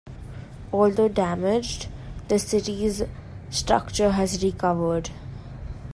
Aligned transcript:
Although 0.73 1.09
damaged, 1.09 1.87
the 2.27 2.39
city's 2.39 3.03
structure 3.51 4.09
has 4.13 4.43
recovered. 4.43 5.11